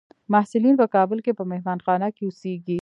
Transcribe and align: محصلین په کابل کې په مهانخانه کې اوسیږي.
محصلین 0.31 0.75
په 0.81 0.85
کابل 0.95 1.17
کې 1.25 1.31
په 1.39 1.43
مهانخانه 1.51 2.07
کې 2.15 2.23
اوسیږي. 2.25 2.77